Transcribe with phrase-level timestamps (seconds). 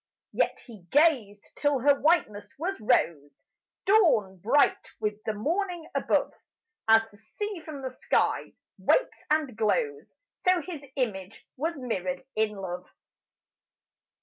[0.31, 3.45] Yet he gazed till her whiteness was rose,
[3.85, 6.33] Dawn bright with the morning above
[6.87, 12.55] As the sea from the sky wakes and glows, So his image was mirrored in
[12.55, 12.89] love.